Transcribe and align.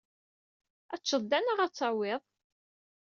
Ad 0.93 0.99
t-teččeḍ 0.99 1.23
da 1.25 1.39
neɣ 1.39 1.59
ad 1.61 1.71
t-tawiḍ? 1.71 2.21